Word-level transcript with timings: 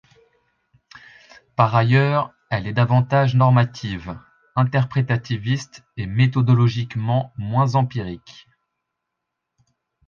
Par 1.55 1.75
ailleurs, 1.75 2.33
elle 2.49 2.65
est 2.65 2.73
davantage 2.73 3.35
normative, 3.35 4.17
interprétativiste 4.55 5.83
et 5.95 6.07
méthodologiquement 6.07 7.31
moins 7.37 7.75
empirique. 7.75 8.49